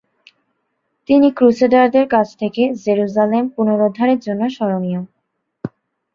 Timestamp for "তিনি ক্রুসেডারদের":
1.09-2.05